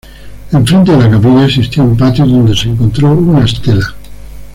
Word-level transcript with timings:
Enfrente 0.51 0.91
de 0.93 0.97
la 0.97 1.07
capilla 1.11 1.45
existía 1.45 1.83
un 1.83 1.95
patio 1.95 2.25
donde 2.25 2.55
se 2.55 2.69
encontró 2.69 3.11
una 3.11 3.45
estela. 3.45 3.93